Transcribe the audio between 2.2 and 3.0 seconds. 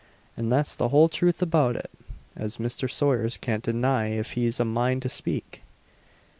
as Mr.